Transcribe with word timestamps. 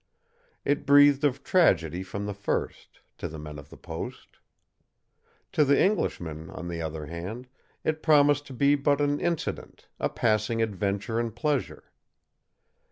It 0.65 0.87
breathed 0.87 1.23
of 1.23 1.43
tragedy 1.43 2.01
from 2.01 2.25
the 2.25 2.33
first, 2.33 3.01
to 3.19 3.27
the 3.27 3.37
men 3.37 3.59
of 3.59 3.69
the 3.69 3.77
post. 3.77 4.39
To 5.51 5.63
the 5.63 5.79
Englishman, 5.79 6.49
on 6.49 6.69
the 6.69 6.81
other 6.81 7.05
hand, 7.05 7.47
it 7.83 8.01
promised 8.01 8.47
to 8.47 8.53
be 8.53 8.73
but 8.73 8.99
an 8.99 9.19
incident 9.19 9.89
a 9.99 10.09
passing 10.09 10.59
adventure 10.59 11.19
in 11.19 11.29
pleasure. 11.31 11.91